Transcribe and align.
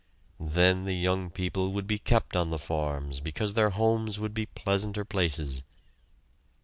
Then 0.49 0.85
the 0.85 0.95
young 0.95 1.29
people 1.29 1.73
would 1.73 1.85
be 1.85 1.99
kept 1.99 2.35
on 2.35 2.49
the 2.49 2.57
farms 2.57 3.19
because 3.19 3.53
their 3.53 3.69
homes 3.69 4.19
would 4.19 4.33
be 4.33 4.47
pleasanter 4.47 5.05
places. 5.05 5.61